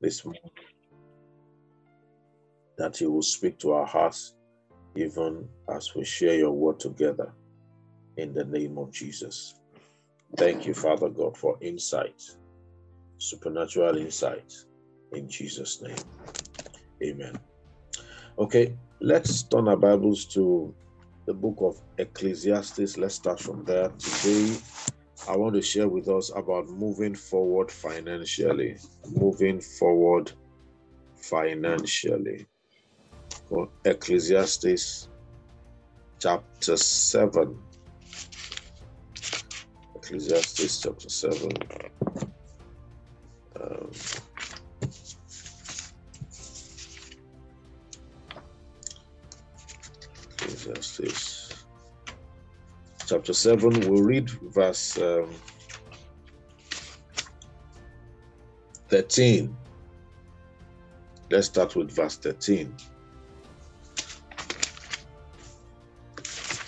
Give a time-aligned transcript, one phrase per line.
[0.00, 0.40] this morning.
[2.78, 4.34] That you will speak to our hearts
[4.96, 7.32] even as we share your word together
[8.16, 9.54] in the name of Jesus.
[10.36, 12.20] Thank you, Father God, for insight,
[13.18, 14.52] supernatural insight
[15.12, 15.96] in Jesus' name.
[17.02, 17.38] Amen.
[18.38, 20.74] Okay, let's turn our Bibles to
[21.26, 22.96] the book of Ecclesiastes.
[22.96, 23.88] Let's start from there.
[23.98, 24.56] Today,
[25.28, 28.78] I want to share with us about moving forward financially.
[29.10, 30.32] Moving forward
[31.16, 32.46] financially.
[33.84, 35.08] Ecclesiastes
[36.18, 37.58] chapter 7.
[39.96, 41.52] Ecclesiastes chapter 7.
[43.60, 43.90] Um,
[50.40, 51.37] Ecclesiastes
[53.08, 55.30] chapter 7, we'll read verse um,
[58.88, 59.56] 13.
[61.30, 62.74] Let's start with verse 13.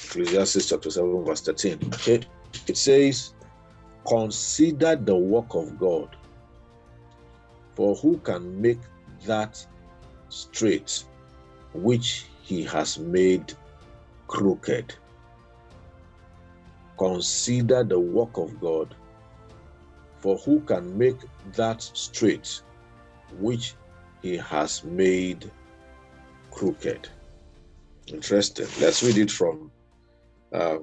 [0.04, 1.78] Ecclesiastes chapter 7, verse 13.
[1.94, 2.20] Okay.
[2.66, 3.34] It says,
[4.08, 6.16] Consider the work of God,
[7.74, 8.80] for who can make
[9.26, 9.64] that
[10.30, 11.04] straight
[11.74, 13.52] which he has made
[14.26, 14.94] crooked.
[17.00, 18.94] Consider the work of God,
[20.18, 21.16] for who can make
[21.54, 22.60] that straight
[23.38, 23.74] which
[24.20, 25.50] he has made
[26.50, 27.08] crooked?
[28.08, 28.66] Interesting.
[28.78, 29.70] Let's read it from
[30.52, 30.80] uh,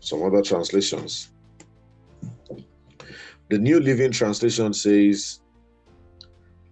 [0.00, 1.30] some other translations.
[3.48, 5.38] The New Living Translation says,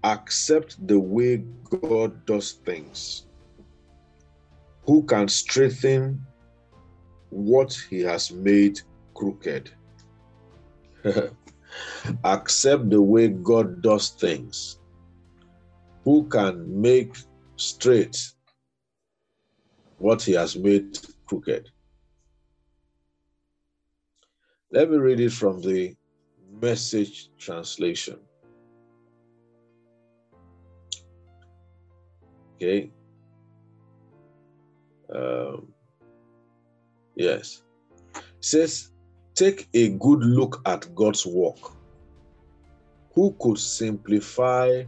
[0.02, 3.27] Accept the way God does things
[4.82, 6.27] who can straighten
[7.31, 8.78] what he has made
[9.14, 9.70] crooked.
[12.25, 14.78] Accept the way God does things.
[16.05, 17.17] Who can make
[17.56, 18.17] straight
[19.98, 21.69] what he has made crooked?
[24.73, 25.95] Let me read it from the
[26.61, 28.19] message translation.
[32.57, 32.90] Okay.
[35.13, 35.73] Um,
[37.14, 37.62] yes.
[38.14, 38.90] It says,
[39.34, 41.58] take a good look at God's work.
[43.14, 44.84] Who could simplify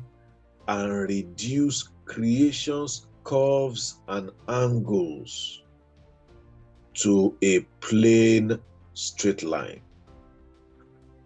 [0.69, 5.63] and reduce creation's curves and angles
[6.95, 8.59] to a plain
[8.95, 9.81] straight line?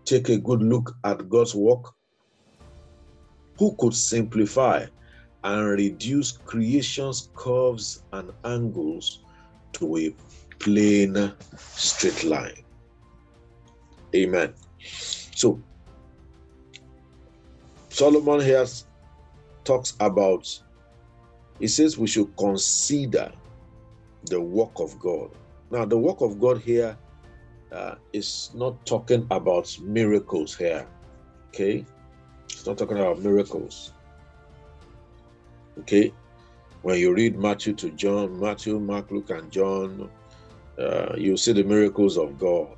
[0.05, 1.93] Take a good look at God's work.
[3.59, 4.87] Who could simplify
[5.45, 9.21] and reduce creation's curves and angles
[9.75, 10.15] to a
[10.59, 11.33] plain
[11.75, 12.65] straight line.
[14.15, 14.55] Amen.
[15.35, 15.61] So,
[17.89, 18.67] Solomon here
[19.65, 20.61] talks about,
[21.59, 23.33] he says we should consider
[24.25, 25.31] the work of God.
[25.71, 26.97] Now, the work of God here
[27.73, 30.87] uh, is not talking about miracles here.
[31.49, 31.85] Okay?
[32.45, 33.93] It's not talking about miracles.
[35.81, 36.13] Okay,
[36.83, 40.09] when you read Matthew to John, Matthew, Mark, Luke, and John,
[40.79, 42.77] uh, you see the miracles of God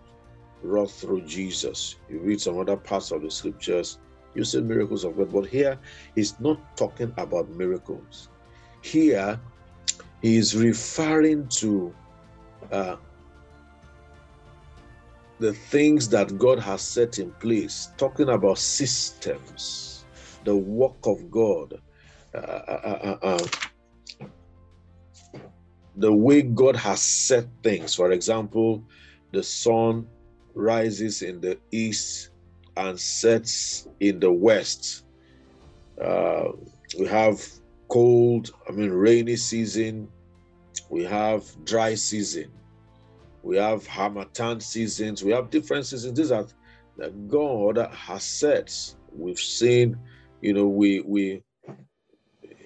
[0.62, 1.97] wrought through Jesus.
[2.09, 3.98] You read some other parts of the scriptures,
[4.34, 5.32] you see miracles of God.
[5.32, 5.78] But here,
[6.14, 8.28] he's not talking about miracles.
[8.82, 9.41] Here,
[10.22, 11.94] he is referring to
[12.70, 12.97] uh,
[15.38, 20.04] the things that God has set in place, talking about systems,
[20.44, 21.80] the work of God
[22.34, 23.47] uh uh, uh, uh,
[25.98, 27.94] the way God has set things.
[27.94, 28.84] For example,
[29.32, 30.06] the sun
[30.54, 32.31] rises in the east
[32.76, 35.04] and sets in the west.
[36.00, 36.53] Uh,
[36.98, 37.44] we have
[37.88, 40.09] cold, I mean, rainy season.
[40.88, 42.53] We have dry season.
[43.42, 45.25] We have Harmattan seasons.
[45.25, 46.16] We have different seasons.
[46.16, 46.47] These are
[46.97, 48.72] that God has set.
[49.12, 49.97] We've seen,
[50.41, 51.42] you know, we we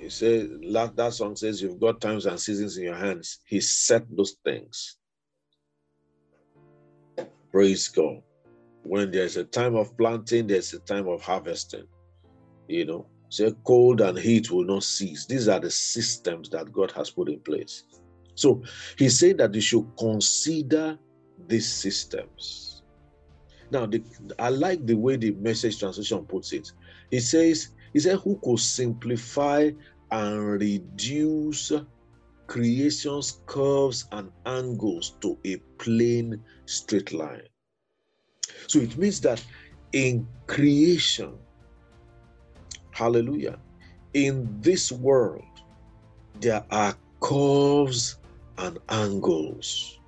[0.03, 0.49] he said
[0.97, 3.39] that song says you've got times and seasons in your hands.
[3.47, 4.97] He set those things.
[7.53, 8.21] Praise God.
[8.83, 11.87] When there's a time of planting, there's a time of harvesting.
[12.67, 15.27] You know, say cold and heat will not cease.
[15.27, 17.85] These are the systems that God has put in place.
[18.35, 18.65] So
[18.99, 20.99] he said that you should consider
[21.47, 22.83] these systems.
[23.71, 24.03] Now, the,
[24.39, 26.69] I like the way the message translation puts it.
[27.11, 29.71] He says, he said, who could simplify
[30.13, 31.73] and reduce
[32.47, 37.49] creation's curves and angles to a plain straight line.
[38.69, 39.45] So it means that
[39.93, 41.39] in creation,
[42.93, 43.59] Hallelujah.
[44.15, 45.45] In this world,
[46.41, 48.19] there are curves
[48.59, 49.99] and angles.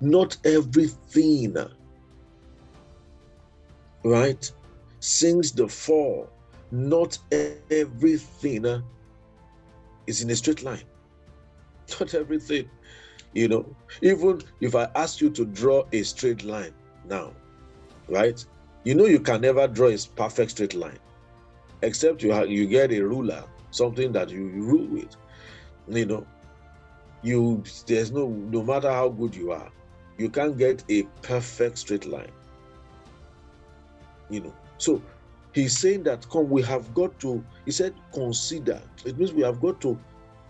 [0.00, 1.56] Not everything,
[4.04, 4.52] right,
[5.00, 6.30] since the fall,
[6.74, 8.40] not everything
[9.84, 10.82] is in a straight line.
[12.00, 12.68] Not everything,
[13.32, 13.76] you know.
[14.02, 16.72] Even if I ask you to draw a straight line
[17.04, 17.34] now,
[18.08, 18.38] right,
[18.84, 20.98] you know you can never draw a perfect straight line,
[21.82, 25.16] except you have, you get a ruler, something that you rule with,
[25.88, 26.26] you know.
[27.22, 29.70] You there's no no matter how good you are,
[30.18, 32.32] you can't get a perfect straight line.
[34.28, 35.02] You know, so
[35.54, 38.82] he's saying that come we have got to he said consider.
[39.04, 39.98] It means we have got to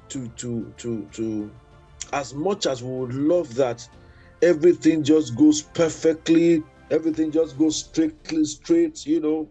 [0.08, 1.50] to to to to
[2.12, 3.86] as much as we would love that
[4.42, 9.48] everything just goes perfectly everything just goes strictly straight you know.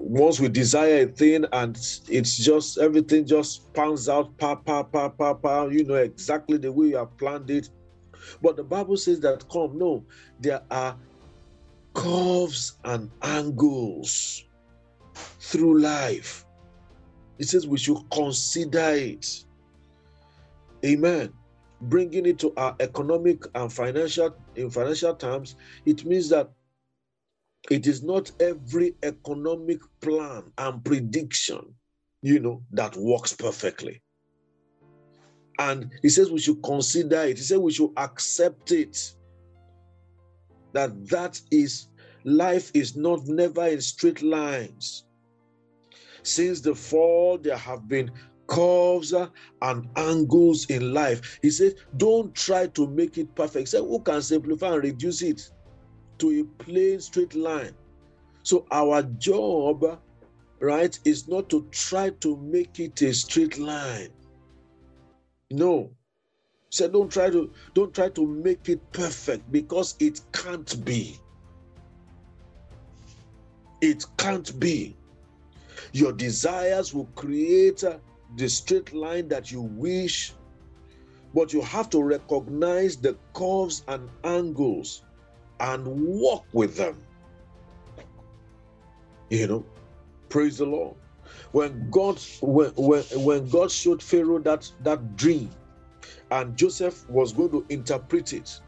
[0.00, 1.76] Once we desire a thing and
[2.08, 6.70] it's just everything just pans out pa pa pa pa pa you know exactly the
[6.70, 7.70] way you have planned it.
[8.42, 10.04] But the bible says that come no
[10.38, 10.98] there are
[11.94, 14.44] curves and angles
[15.14, 16.44] through life.
[17.38, 19.44] It says we should consider it.
[20.84, 21.32] Amen.
[21.82, 25.56] Bringing it to our economic and financial in financial terms,
[25.86, 26.50] it means that
[27.70, 31.74] it is not every economic plan and prediction,
[32.22, 34.02] you know, that works perfectly.
[35.58, 37.38] And he says we should consider it.
[37.38, 39.14] He said we should accept it
[40.72, 41.88] that that is
[42.24, 45.04] life is not never in straight lines.
[46.22, 48.10] Since the fall, there have been
[48.46, 51.38] curves and angles in life.
[51.42, 53.68] He said, Don't try to make it perfect.
[53.68, 55.40] Said, Who can simplify and reduce it
[56.18, 57.74] to a plain straight line?
[58.42, 60.00] So, our job,
[60.60, 64.10] right, is not to try to make it a straight line.
[65.50, 65.90] No,
[66.70, 71.18] said don't try to don't try to make it perfect because it can't be.
[73.80, 74.96] It can't be.
[75.92, 77.84] Your desires will create
[78.36, 80.34] the straight line that you wish
[81.34, 85.02] but you have to recognize the curves and angles
[85.60, 87.00] and walk with them.
[89.30, 89.66] You know
[90.28, 90.96] praise the lord.
[91.52, 95.50] When god when when, when god showed pharaoh that that dream
[96.30, 98.60] and Joseph was going to interpret it.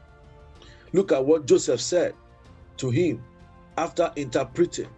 [0.93, 2.15] Look at what Joseph said
[2.79, 3.23] to him
[3.77, 4.89] after interpreting.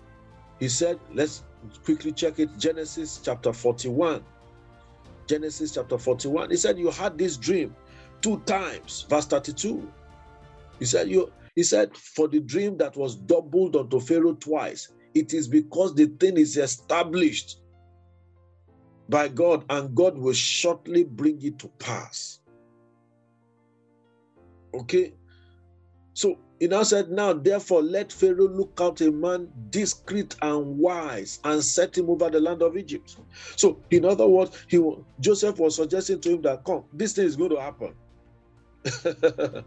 [0.58, 1.44] He said, let's
[1.84, 4.24] quickly check it Genesis chapter 41.
[5.26, 6.50] Genesis chapter 41.
[6.50, 7.74] He said, You had this dream
[8.20, 9.06] two times.
[9.08, 9.88] Verse 32.
[10.78, 15.34] He said, You he said, For the dream that was doubled unto Pharaoh twice, it
[15.34, 17.58] is because the thing is established
[19.08, 22.40] by God, and God will shortly bring it to pass.
[24.74, 25.14] Okay.
[26.14, 31.40] So he now said, Now therefore let Pharaoh look out a man discreet and wise
[31.42, 33.16] and set him over the land of Egypt.
[33.56, 34.80] So, in other words, he
[35.18, 37.94] Joseph was suggesting to him that come, this thing is going to happen.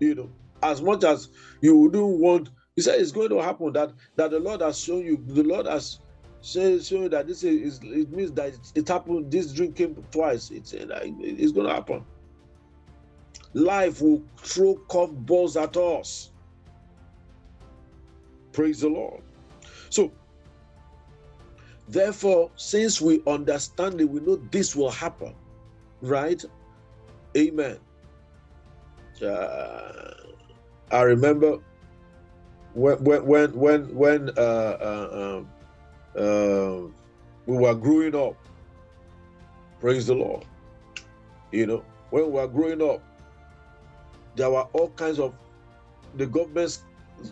[0.00, 0.30] you know,
[0.62, 1.28] as much as
[1.60, 5.04] you wouldn't want, he said it's going to happen that that the Lord has shown
[5.04, 6.00] you, the Lord has
[6.42, 10.50] shown you that this is it means that it happened, this dream came twice.
[10.50, 12.04] It's it's to happen
[13.56, 16.30] life will throw curveballs at us.
[18.52, 19.22] Praise the Lord.
[19.88, 20.12] So,
[21.88, 25.34] therefore, since we understand it, we know this will happen,
[26.02, 26.44] right?
[27.36, 27.78] Amen.
[29.24, 30.12] Uh,
[30.90, 31.58] I remember
[32.74, 35.42] when when when when uh,
[36.12, 36.80] uh, uh,
[37.46, 38.36] we were growing up.
[39.80, 40.44] Praise the Lord.
[41.52, 43.02] You know, when we were growing up,
[44.36, 45.34] there were all kinds of
[46.16, 46.84] the governments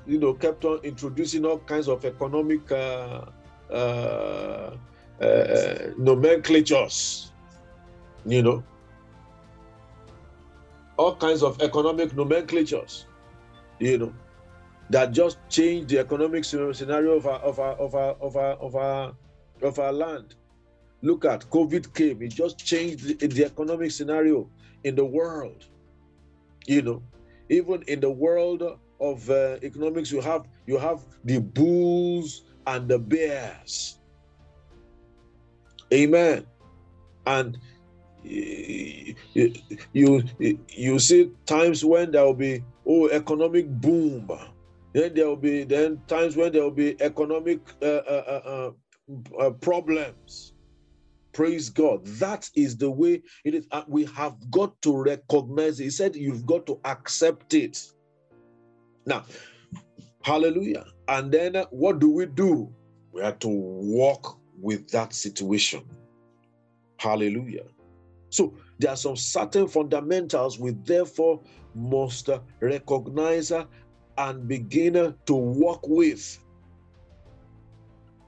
[0.07, 3.27] you know kept on introducing all kinds of economic uh,
[3.71, 4.77] uh,
[5.21, 7.31] uh, nomenclatures
[8.27, 8.65] you know.
[10.97, 13.07] All kinds of economic nomenclatures
[13.79, 14.15] you know
[14.91, 18.77] that just changed the economic scenario of our of our of our of our of
[18.77, 19.13] our,
[19.63, 20.35] of our land.
[21.03, 24.49] Look at covid came it just changed the, the economic scenario
[24.85, 25.67] in the world
[26.67, 27.03] you know
[27.51, 28.63] even in the world
[29.01, 33.99] of uh, economics you have you have the bulls and the bears.
[35.93, 36.47] Amen.
[37.27, 37.59] And
[38.23, 39.15] you,
[39.93, 40.23] you
[40.69, 44.31] you see times when there will be oh economic boom.
[44.93, 48.71] Then there will be then times when there will be economic uh, uh, uh,
[49.39, 50.54] uh problems.
[51.35, 52.07] Praise God.
[52.07, 53.67] That is the way it is.
[53.89, 55.85] we have got to recognize it.
[55.85, 57.83] He said you've got to accept it.
[59.05, 59.25] Now,
[60.23, 60.87] hallelujah.
[61.09, 62.73] And then uh, what do we do?
[63.13, 65.83] We have to walk with that situation.
[66.99, 67.65] Hallelujah.
[68.31, 71.43] So there are some certain fundamentals we therefore
[71.75, 73.65] must uh, recognize uh,
[74.19, 76.39] and begin to work with.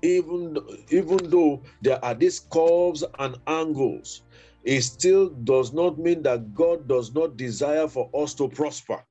[0.03, 0.57] Even,
[0.91, 4.23] even though there are these curves and angles,
[4.65, 9.03] it still does not mean that God does not desire for us to prosper.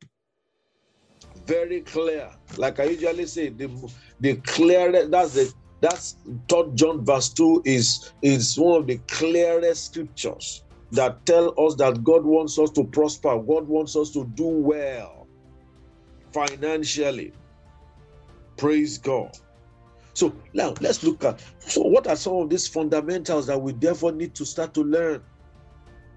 [1.46, 2.30] Very clear.
[2.58, 3.70] Like I usually say, the,
[4.20, 6.18] the clearest, that's the that's
[6.50, 12.04] third John verse 2 is, is one of the clearest scriptures that tell us that
[12.04, 15.28] God wants us to prosper, God wants us to do well
[16.32, 17.34] financially.
[18.58, 19.38] Praise God.
[20.16, 24.14] So now let's look at so what are some of these fundamentals that we therefore
[24.14, 25.22] need to start to learn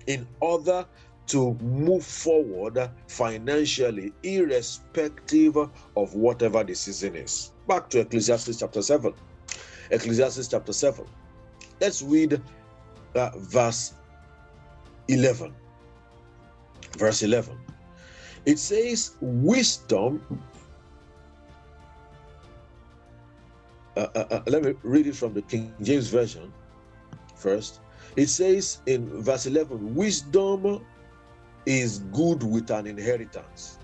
[0.06, 0.86] in order
[1.26, 7.52] to move forward financially, irrespective of whatever the season is.
[7.66, 9.12] Back to Ecclesiastes chapter 7.
[9.90, 11.04] Ecclesiastes chapter 7.
[11.80, 12.40] Let's read
[13.14, 13.94] uh, verse
[15.08, 15.54] 11.
[16.96, 17.58] Verse 11.
[18.46, 20.22] It says, Wisdom.
[23.98, 26.52] Uh, uh, uh, let me read it from the King James Version
[27.34, 27.80] first.
[28.14, 30.86] It says in verse 11, Wisdom
[31.66, 33.80] is good with an inheritance,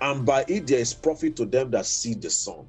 [0.00, 2.66] and by it there is profit to them that see the sun.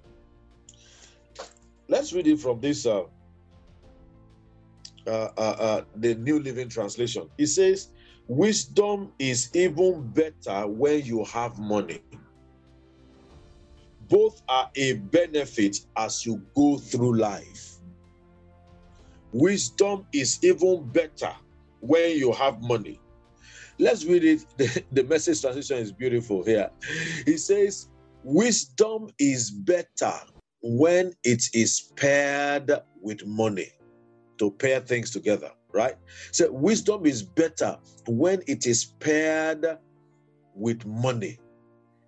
[1.88, 3.04] Let's read it from this uh,
[5.08, 7.30] uh, uh, uh, the New Living Translation.
[7.38, 7.90] It says,
[8.28, 12.02] Wisdom is even better when you have money.
[14.14, 17.80] Both are a benefit as you go through life.
[19.32, 21.34] Wisdom is even better
[21.80, 23.00] when you have money.
[23.80, 24.46] Let's read it.
[24.58, 26.70] The, the message transition is beautiful here.
[27.26, 27.90] He says,
[28.24, 30.14] Wisdom is better
[30.62, 33.72] when it is paired with money
[34.38, 35.96] to pair things together, right?
[36.32, 37.78] So wisdom is better
[38.08, 39.66] when it is paired
[40.54, 41.40] with money,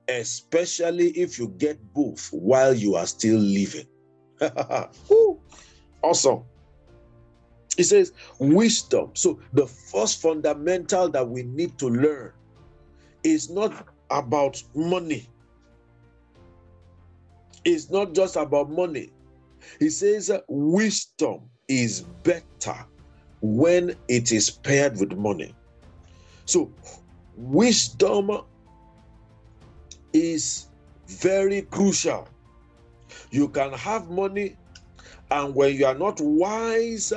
[0.10, 3.88] especially if you get both while you are still living.
[6.02, 6.44] awesome.
[7.78, 9.12] He says wisdom.
[9.16, 12.32] So the first fundamental that we need to learn
[13.24, 15.28] is not about money
[17.66, 19.10] it's not just about money.
[19.80, 22.86] He says wisdom is better
[23.42, 25.54] when it is paired with money.
[26.46, 26.72] So,
[27.36, 28.30] wisdom
[30.16, 30.68] is
[31.08, 32.28] very crucial.
[33.32, 34.56] You can have money,
[35.30, 37.12] and when you are not wise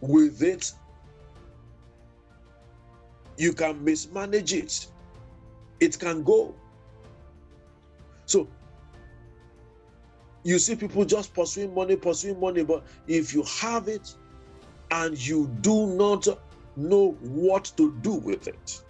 [0.00, 0.72] with it,
[3.38, 4.86] you can mismanage it.
[5.80, 6.54] It can go.
[8.26, 8.48] So,
[10.42, 14.14] you see people just pursuing money, pursuing money, but if you have it
[14.90, 16.26] and you do not
[16.76, 18.82] know what to do with it,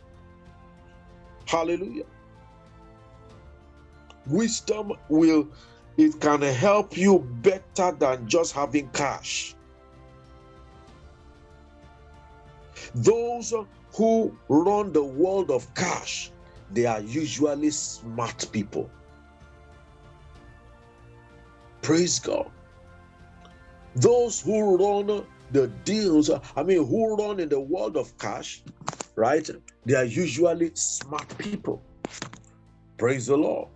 [1.46, 2.04] hallelujah.
[4.26, 5.48] Wisdom will,
[5.96, 9.54] it can help you better than just having cash.
[12.94, 13.54] Those
[13.96, 16.30] who run the world of cash,
[16.72, 18.90] they are usually smart people.
[21.82, 22.50] Praise God.
[23.96, 28.62] Those who run the deals, I mean, who run in the world of cash,
[29.16, 29.48] right?
[29.84, 31.82] They are usually smart people.
[32.96, 33.68] Praise the Lord.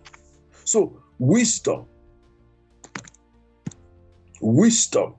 [0.67, 1.85] So, wisdom,
[4.41, 5.15] wisdom,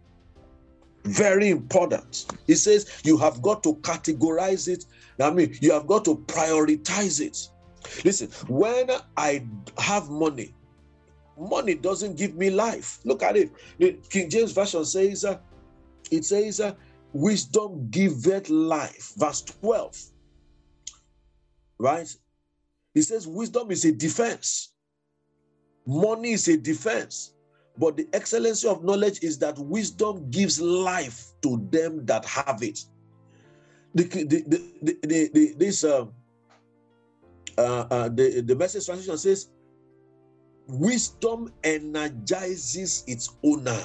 [1.05, 2.27] very important.
[2.47, 4.85] He says you have got to categorize it.
[5.19, 7.39] I mean, you have got to prioritize it.
[8.05, 9.47] Listen, when I
[9.79, 10.55] have money,
[11.39, 12.99] money doesn't give me life.
[13.07, 13.51] Look at it.
[13.79, 15.39] The King James Version says, uh,
[16.11, 16.75] it says, uh,
[17.15, 19.15] wisdom giveth life.
[19.17, 19.97] Verse 12.
[21.79, 22.15] Right?
[22.93, 24.75] He says, wisdom is a defense.
[25.89, 27.33] Money is a defense.
[27.79, 32.85] But the excellency of knowledge is that wisdom gives life to them that have it.
[33.95, 36.07] The, the, the, this uh,
[37.57, 39.49] uh, uh, the, the message translation says,
[40.67, 43.81] Wisdom energizes its owner.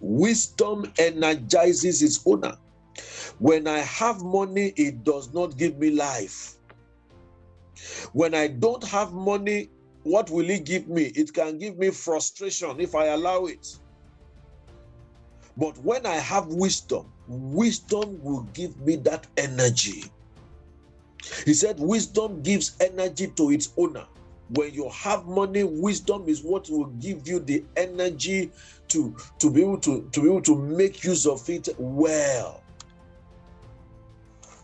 [0.00, 2.56] Wisdom energizes its owner.
[3.38, 6.56] When I have money, it does not give me life.
[8.12, 9.70] When I don't have money,
[10.02, 11.04] what will it give me?
[11.14, 13.66] It can give me frustration if I allow it.
[15.56, 20.04] But when I have wisdom, wisdom will give me that energy.
[21.44, 24.06] He said, Wisdom gives energy to its owner.
[24.48, 28.52] When you have money, wisdom is what will give you the energy
[28.88, 32.59] to, to be able to, to be able to make use of it well.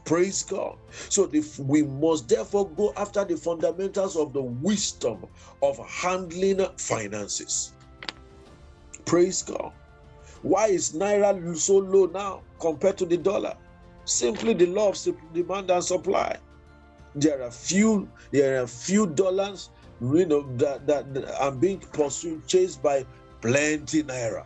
[0.07, 0.79] Praise God.
[1.09, 5.27] So if we must therefore go after the fundamentals of the wisdom
[5.63, 7.73] of handling finances.
[9.05, 9.73] Praise God.
[10.43, 13.57] Why is Naira so low now compared to the dollar?
[14.05, 16.39] Simply the law of demand and supply.
[17.17, 19.71] There are few, there are few dollars,
[20.01, 23.05] you know, that, that, that are being pursued, chased by
[23.41, 24.45] plenty naira.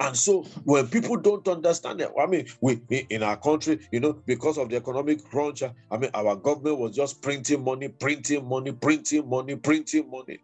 [0.00, 4.12] And so when people don't understand it, I mean, we in our country, you know,
[4.26, 8.70] because of the economic crunch, I mean, our government was just printing money, printing money,
[8.70, 10.38] printing money, printing money,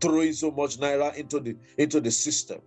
[0.00, 2.60] throwing so much naira into the into the system.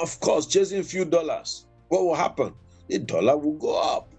[0.00, 2.52] Of course, chasing a few dollars, what will happen?
[2.88, 4.12] The dollar will go up.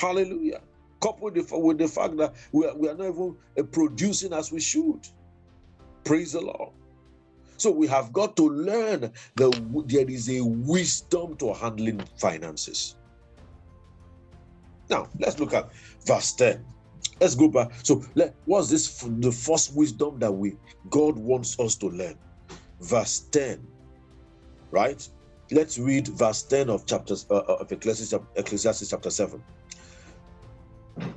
[0.00, 0.62] Hallelujah.
[1.00, 4.60] Coupled with the, fact that we are, we are not even uh, producing as we
[4.60, 5.06] should.
[6.04, 6.72] Praise the Lord.
[7.56, 12.96] So we have got to learn that there is a wisdom to handling finances.
[14.88, 15.70] Now, let's look at
[16.06, 16.64] verse 10.
[17.20, 17.72] Let's go back.
[17.82, 19.00] So, let, what's this?
[19.00, 20.56] The first wisdom that we
[20.90, 22.18] God wants us to learn.
[22.80, 23.66] Verse 10,
[24.70, 25.08] right?
[25.50, 29.42] Let's read verse 10 of chapters uh, uh of Ecclesiastes, Ecclesiastes chapter 7.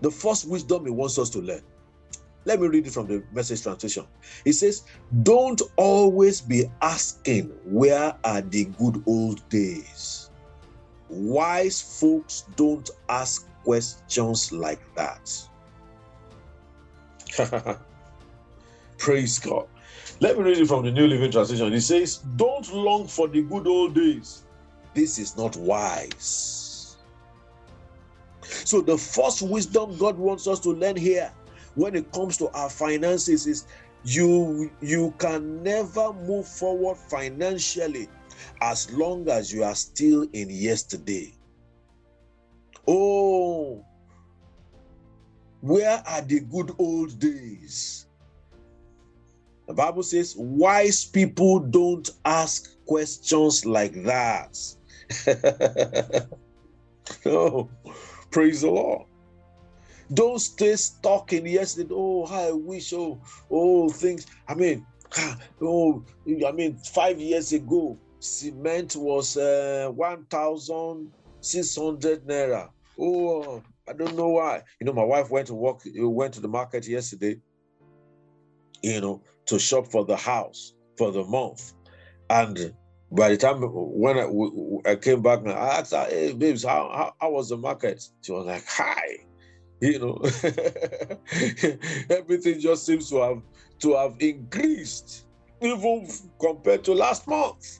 [0.01, 1.63] The first wisdom he wants us to learn
[2.45, 4.05] let me read it from the message translation.
[4.45, 4.83] It says,
[5.23, 10.29] Don't always be asking, Where are the good old days?
[11.09, 15.31] Wise folks don't ask questions like that.
[18.97, 19.67] Praise God.
[20.21, 21.73] Let me read it from the New Living Translation.
[21.73, 24.43] It says, Don't long for the good old days.
[24.93, 26.97] This is not wise.
[28.41, 31.31] So, the first wisdom God wants us to learn here
[31.79, 33.65] when it comes to our finances is
[34.03, 38.09] you you can never move forward financially
[38.61, 41.33] as long as you are still in yesterday.
[42.87, 43.85] Oh
[45.61, 48.07] where are the good old days?
[49.67, 54.57] The bible says wise people don't ask questions like that.
[57.25, 57.71] Oh
[58.29, 59.07] praise the lord
[60.13, 61.89] don't stay stuck in yesterday.
[61.93, 62.93] Oh, I wish.
[62.93, 64.25] Oh, oh, things.
[64.47, 64.85] I mean,
[65.61, 66.03] oh,
[66.47, 72.69] I mean, five years ago, cement was uh, one thousand six hundred naira.
[72.99, 74.63] Oh, I don't know why.
[74.79, 75.81] You know, my wife went to work.
[75.95, 77.39] Went to the market yesterday.
[78.81, 81.73] You know, to shop for the house for the month,
[82.29, 82.73] and
[83.11, 87.13] by the time when I, I came back, I asked her, "Hey, babes, how, how,
[87.19, 89.28] how was the market?" She was like, "Hi."
[89.81, 90.21] You know
[92.09, 93.41] everything just seems to have
[93.79, 95.25] to have increased
[95.61, 96.07] even
[96.39, 97.79] compared to last month.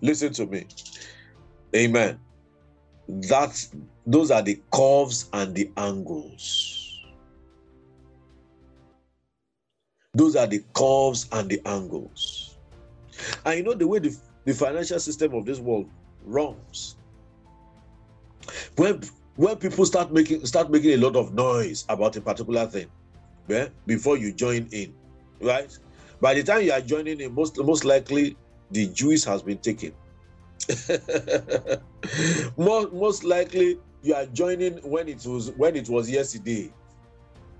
[0.00, 0.66] Listen to me.
[1.74, 2.18] Amen.
[3.08, 3.56] That
[4.06, 7.00] those are the curves and the angles.
[10.14, 12.58] Those are the curves and the angles.
[13.44, 15.88] And you know the way the, the financial system of this world
[16.24, 16.96] runs.
[18.76, 19.02] When
[19.36, 22.88] when people start making start making a lot of noise about a particular thing
[23.48, 24.94] yeah, before you join in
[25.40, 25.76] right?
[26.20, 28.36] By the time you are joining in most most likely
[28.70, 29.92] the juice has been taken.
[32.56, 36.72] Most, most likely you are joining when it was when it was yesterday.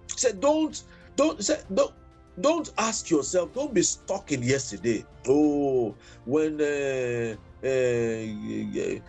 [0.07, 0.81] Say don't
[1.17, 1.93] don't say don't
[2.41, 5.05] don't ask yourself don't be stuck in yesterday.
[5.27, 9.03] Oh when uh, I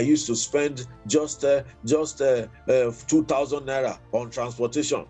[0.00, 2.46] used to spend just uh, just uh,
[3.06, 5.06] two thousand naira on transportation.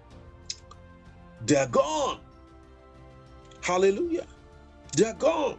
[1.47, 2.21] They are gone.
[3.62, 4.27] Hallelujah.
[4.97, 5.59] They are gone.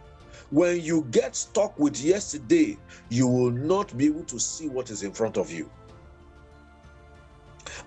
[0.49, 2.77] When you get stuck with yesterday,
[3.10, 5.69] you will not be able to see what is in front of you.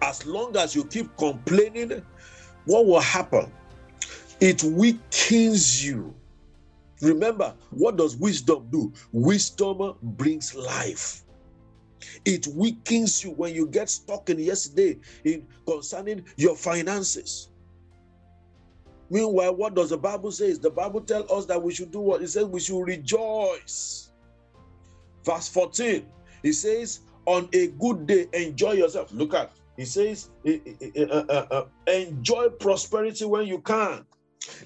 [0.00, 2.02] As long as you keep complaining,
[2.64, 3.52] what will happen?
[4.40, 6.14] It weakens you
[7.04, 8.92] Remember, what does wisdom do?
[9.12, 11.22] Wisdom brings life.
[12.24, 17.50] It weakens you when you get stuck in yesterday in concerning your finances.
[19.10, 20.52] Meanwhile, what does the Bible say?
[20.52, 22.22] The Bible tells us that we should do what?
[22.22, 24.10] It says we should rejoice.
[25.24, 26.06] Verse 14,
[26.42, 29.12] it says, on a good day, enjoy yourself.
[29.12, 30.52] Look at, he says, uh,
[31.00, 34.04] uh, uh, enjoy prosperity when you can.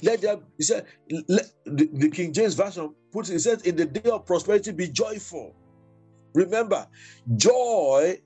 [0.03, 0.87] Let them, he said,
[1.29, 4.73] let, the, the King James Version puts it, he says, in the day of prosperity,
[4.73, 5.55] be joyful.
[6.35, 6.87] Remember,
[7.37, 8.19] joy,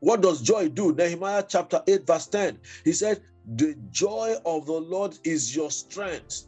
[0.00, 0.94] what does joy do?
[0.94, 2.58] Nehemiah chapter 8, verse 10.
[2.84, 3.22] He said,
[3.56, 6.46] The joy of the Lord is your strength.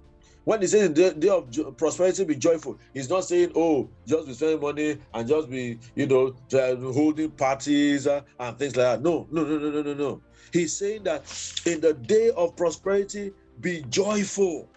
[0.49, 4.33] When he says the day of prosperity, be joyful, he's not saying, oh, just be
[4.33, 9.03] spending money and just be, you know, holding parties uh, and things like that.
[9.03, 10.23] No, no, no, no, no, no, no.
[10.51, 11.23] He's saying that
[11.67, 14.69] in the day of prosperity, be joyful.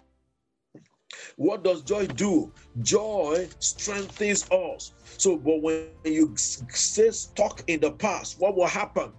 [1.36, 2.52] What does joy do?
[2.82, 4.92] Joy strengthens us.
[5.18, 9.12] So, but when you stay stuck in the past, what will happen?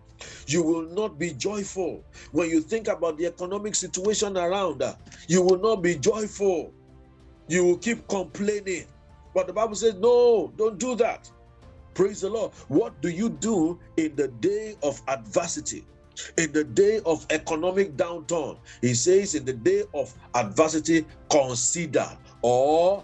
[0.48, 2.04] You will not be joyful.
[2.32, 4.96] When you think about the economic situation around, uh,
[5.28, 6.74] you will not be joyful.
[7.48, 8.86] You will keep complaining.
[9.34, 11.30] But the Bible says, no, don't do that.
[11.94, 12.54] Praise the Lord.
[12.68, 15.86] What do you do in the day of adversity?
[16.38, 22.08] In the day of economic downturn, he says, in the day of adversity, consider,
[22.42, 23.04] or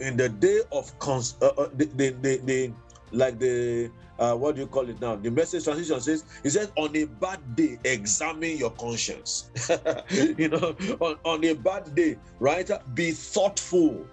[0.00, 2.72] in the day of cons- uh, uh, the, the, the, the,
[3.12, 5.16] like the uh, what do you call it now?
[5.16, 9.50] The message transition says, he says, on a bad day, examine your conscience.
[10.10, 12.70] you know, on, on a bad day, right?
[12.94, 14.06] Be thoughtful.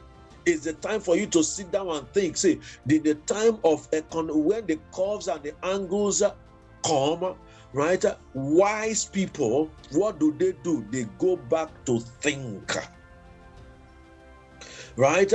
[0.46, 2.38] It's the time for you to sit down and think.
[2.38, 6.24] See, the, the time of econ- when the curves and the angles
[6.84, 7.36] come,
[7.74, 8.04] right?
[8.34, 10.86] Wise people, what do they do?
[10.92, 12.76] They go back to think.
[14.96, 15.32] Right?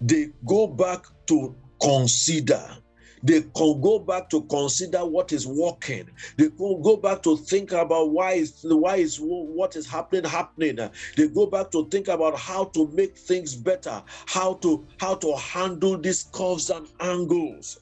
[0.00, 2.64] They go back to consider
[3.24, 6.10] they can go back to consider what is working.
[6.36, 10.76] They can go back to think about why is why is what is happening happening.
[11.16, 15.34] They go back to think about how to make things better, how to how to
[15.36, 17.80] handle these curves and angles.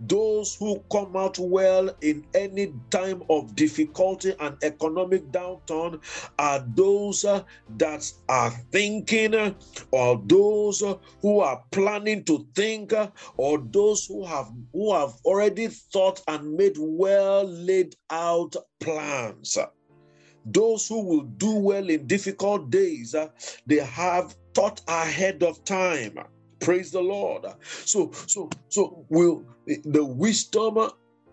[0.00, 6.00] Those who come out well in any time of difficulty and economic downturn
[6.38, 7.42] are those uh,
[7.76, 9.54] that are thinking, uh,
[9.90, 12.92] or those uh, who are planning to think,
[13.36, 19.58] or those who have who have already thought and made well laid out plans.
[20.44, 23.14] Those who will do well in difficult days,
[23.66, 26.18] they have thought ahead of time.
[26.60, 27.44] Praise the Lord.
[27.84, 30.90] So, so, so will the wisdom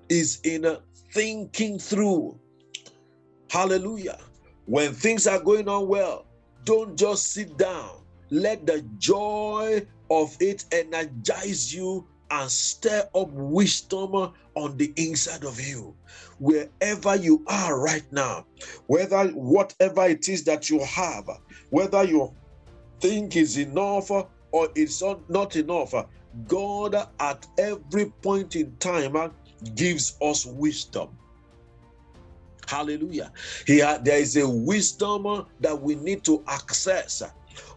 [0.10, 0.78] is in
[1.14, 2.40] thinking through.
[3.50, 4.18] Hallelujah.
[4.66, 6.26] When things are going on well,
[6.64, 7.90] don't just sit down.
[8.32, 14.16] Let the joy of it energize you and stir up wisdom
[14.56, 15.96] on the inside of you.
[16.40, 18.46] Wherever you are right now,
[18.88, 21.30] whether whatever it is that you have,
[21.70, 22.34] whether you
[23.00, 24.10] think is enough
[24.54, 25.94] or it's not enough,
[26.48, 29.30] God at every point in time uh,
[29.76, 31.10] gives us wisdom.
[32.68, 33.32] Hallelujah.
[33.68, 37.30] Here, there is a wisdom uh, that we need to access uh,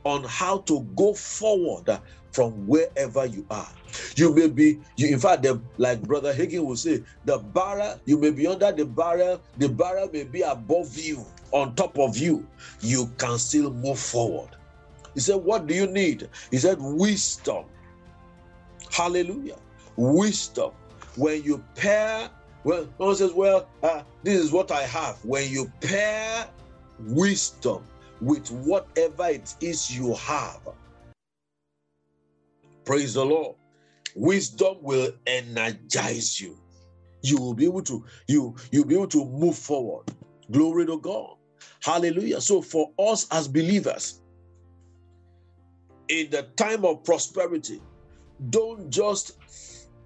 [0.05, 1.99] on how to go forward
[2.31, 3.69] from wherever you are.
[4.15, 8.19] You may be, you, in fact, the, like Brother Hagin will say, the barrel, you
[8.19, 12.47] may be under the barrel, the barrel may be above you, on top of you.
[12.81, 14.51] You can still move forward.
[15.17, 16.29] He said, What do you need?
[16.51, 17.65] He said, Wisdom.
[18.93, 19.57] Hallelujah.
[19.97, 20.73] Wisdom.
[21.17, 22.29] When you pair,
[22.65, 25.17] well, no one says, Well, uh, this is what I have.
[25.25, 26.47] When you pair
[27.01, 27.83] wisdom
[28.21, 30.61] with whatever it is you have,
[32.85, 33.57] praise the Lord.
[34.15, 36.59] Wisdom will energize you.
[37.23, 40.05] You will be able to you you'll be able to move forward.
[40.51, 41.37] Glory to God.
[41.81, 42.43] Hallelujah.
[42.43, 44.21] So for us as believers,
[46.09, 47.81] in the time of prosperity,
[48.51, 49.33] don't just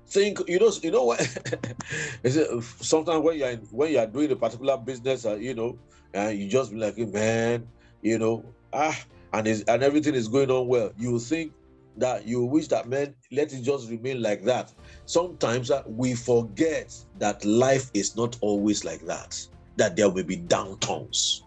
[0.08, 1.20] think you know you know what?
[2.80, 5.78] Sometimes when you're in, when you are doing a particular business uh, you know
[6.14, 7.66] and you just be like man
[8.02, 8.98] you know ah
[9.32, 11.52] and is and everything is going on well you think
[11.96, 14.72] that you wish that man let it just remain like that.
[15.06, 19.36] Sometimes uh, we forget that life is not always like that
[19.76, 21.40] that there will be downturns.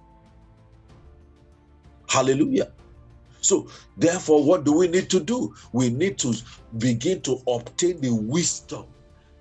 [2.10, 2.72] Hallelujah
[3.44, 5.54] so, therefore, what do we need to do?
[5.74, 6.34] We need to
[6.78, 8.86] begin to obtain the wisdom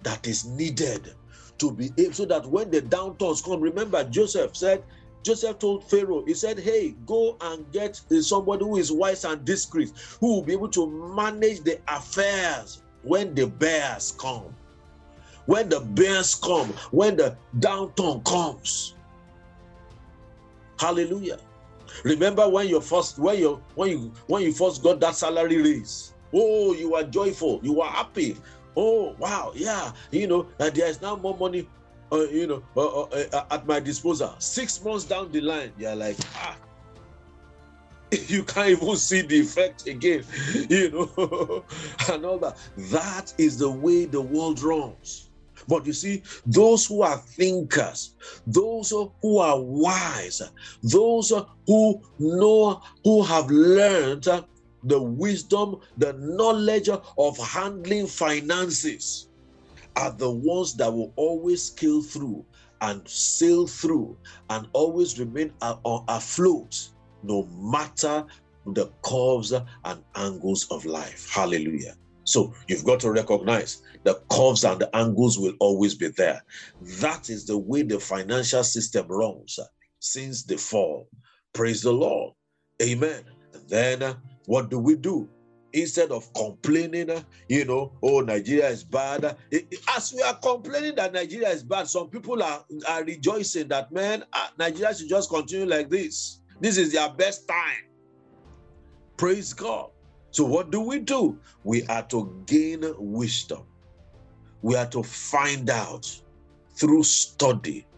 [0.03, 1.15] that is needed
[1.59, 4.83] to be able so that when the downturns come, remember, Joseph said,
[5.23, 9.93] Joseph told Pharaoh, he said, Hey, go and get somebody who is wise and discreet,
[10.19, 14.55] who will be able to manage the affairs when the bears come.
[15.47, 18.95] When the bears come, when the downturn comes.
[20.79, 21.39] Hallelujah.
[22.05, 26.13] Remember when you first when you when you when you first got that salary raise.
[26.35, 28.37] Oh, you were joyful, you were happy.
[28.77, 31.69] oh wow, yeah, you know, uh, there is now more money,
[32.11, 34.35] uh, you know, uh, uh, uh, at my disposal.
[34.39, 36.57] Six months down the line, you're like, ah,
[38.29, 40.25] you can't even see the effect again,
[40.71, 41.65] you know,
[42.11, 42.57] and all that.
[42.77, 45.29] That is the way the world runs.
[45.69, 48.15] But you see, those who are thinkers,
[48.47, 50.43] those who are wise,
[50.83, 51.33] those
[51.67, 54.27] who know, who have learned
[54.85, 59.29] the wisdom, the knowledge of handling finances,
[59.97, 62.45] are the ones that will always scale through
[62.81, 64.19] and sail through
[64.51, 66.75] and always remain afloat
[67.23, 68.25] no matter
[68.67, 71.31] the curves and angles of life.
[71.33, 71.95] Hallelujah.
[72.25, 76.43] So you've got to recognize the curves and the angles will always be there.
[77.01, 79.59] That is the way the financial system runs
[79.99, 81.09] since the fall.
[81.53, 82.35] Praise the Lord.
[82.83, 83.25] Amen.
[83.53, 84.15] And then uh,
[84.47, 85.29] what do we do?
[85.75, 89.25] Instead of complaining, uh, you know, oh, Nigeria is bad.
[89.25, 89.35] Uh,
[89.97, 94.25] as we are complaining that Nigeria is bad, some people are, are rejoicing that, man,
[94.59, 96.41] Nigeria should just continue like this.
[96.61, 97.89] This is their best time.
[99.17, 99.91] Praise God.
[100.33, 101.41] So, what do we do?
[101.63, 103.67] We are to gain wisdom.
[104.63, 106.07] We are to find out
[106.81, 107.89] through study.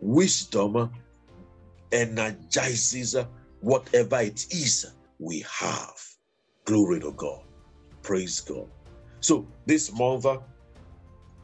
[0.00, 0.90] Wisdom
[1.92, 3.16] energizes
[3.60, 4.86] whatever it is
[5.18, 5.94] we have.
[6.66, 7.40] Glory to God.
[8.02, 8.68] Praise God.
[9.20, 10.38] So, this month, uh,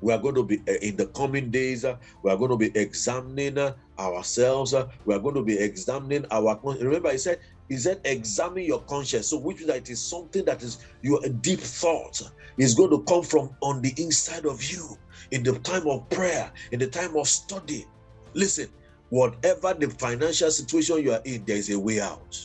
[0.01, 2.57] we are going to be eh, in the coming days, uh, we are going to
[2.57, 3.59] be examining
[3.99, 4.75] ourselves.
[5.05, 6.61] We are going to be examining our.
[6.63, 9.29] Remember, he said, he said, examine your conscience.
[9.29, 12.21] So, which means that it is something that is your deep thought
[12.59, 14.99] is going to come from on the inside of you
[15.31, 17.87] in the time of prayer, in the time of study.
[18.35, 18.69] Listen,
[19.09, 22.39] whatever the financial situation you are in, there is a way out.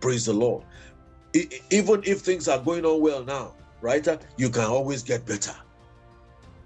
[0.00, 0.64] Praise the Lord.
[1.70, 4.06] Even if things are going on well now, right?
[4.36, 5.54] You can always get better.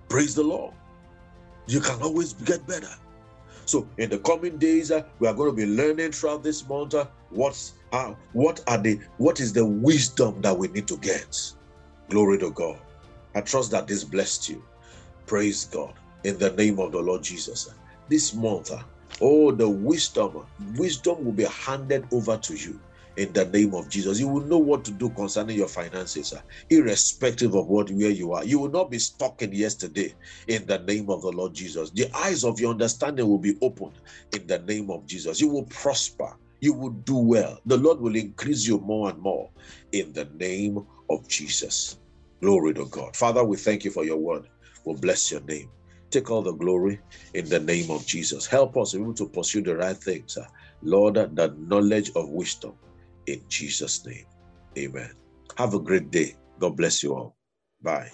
[0.08, 0.74] Praise the Lord.
[1.66, 2.90] You can always get better.
[3.68, 6.94] So in the coming days, uh, we are going to be learning throughout this month
[6.94, 11.38] uh, what's uh, what are the what is the wisdom that we need to get.
[12.08, 12.78] Glory to God.
[13.34, 14.64] I trust that this blessed you.
[15.26, 15.92] Praise God
[16.24, 17.68] in the name of the Lord Jesus.
[18.08, 18.82] This month, uh,
[19.20, 20.46] oh, the wisdom,
[20.78, 22.80] wisdom will be handed over to you
[23.18, 24.20] in the name of Jesus.
[24.20, 26.32] You will know what to do concerning your finances,
[26.70, 28.44] irrespective of what where you are.
[28.44, 30.14] You will not be stuck in yesterday
[30.46, 31.90] in the name of the Lord Jesus.
[31.90, 33.98] The eyes of your understanding will be opened
[34.34, 35.40] in the name of Jesus.
[35.40, 36.30] You will prosper.
[36.60, 37.58] You will do well.
[37.66, 39.50] The Lord will increase you more and more
[39.92, 40.78] in the name
[41.10, 41.98] of Jesus.
[42.40, 43.16] Glory to God.
[43.16, 44.48] Father, we thank you for your word.
[44.84, 45.72] We'll bless your name.
[46.12, 47.00] Take all the glory
[47.34, 48.46] in the name of Jesus.
[48.46, 50.38] Help us to pursue the right things.
[50.82, 52.78] Lord, the knowledge of wisdom
[53.28, 54.26] in Jesus' name.
[54.78, 55.10] Amen.
[55.56, 56.36] Have a great day.
[56.58, 57.36] God bless you all.
[57.82, 58.10] Bye.